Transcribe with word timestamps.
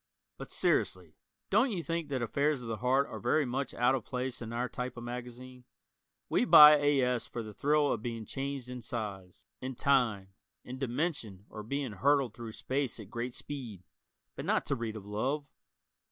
But 0.39 0.49
seriously, 0.49 1.13
don't 1.51 1.69
you 1.69 1.83
think 1.83 2.09
that 2.09 2.23
affairs 2.23 2.59
of 2.59 2.67
the 2.67 2.77
heart 2.77 3.05
are 3.05 3.19
very 3.19 3.45
much 3.45 3.71
out 3.75 3.93
of 3.93 4.03
place 4.03 4.41
in 4.41 4.51
"our" 4.51 4.67
type 4.67 4.97
of 4.97 5.03
magazine? 5.03 5.63
We 6.27 6.43
buy 6.43 6.77
A. 6.77 7.01
S. 7.01 7.27
for 7.27 7.43
the 7.43 7.53
thrill 7.53 7.91
of 7.93 8.01
being 8.01 8.25
changed 8.25 8.67
in 8.67 8.81
size, 8.81 9.45
in 9.61 9.75
time, 9.75 10.29
in 10.63 10.79
dimension 10.79 11.45
or 11.51 11.61
being 11.61 11.91
hurtled 11.91 12.33
through 12.33 12.53
space 12.53 12.99
at 12.99 13.11
great 13.11 13.35
speed, 13.35 13.83
but 14.35 14.43
not 14.43 14.65
to 14.65 14.75
read 14.75 14.95
of 14.95 15.05
love. 15.05 15.45